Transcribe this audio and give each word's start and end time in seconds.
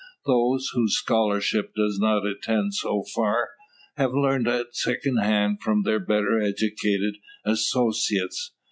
Those, 0.25 0.71
whose 0.73 0.95
scholarship 0.97 1.75
does 1.75 1.99
not 1.99 2.25
extend 2.25 2.73
so 2.73 3.03
far, 3.13 3.49
have 3.97 4.15
learnt 4.15 4.45
them 4.45 4.61
at 4.61 4.75
secondhand 4.75 5.61
from 5.61 5.83
their 5.83 5.99
better 5.99 6.41
educated 6.41 7.17
associates. 7.45 8.51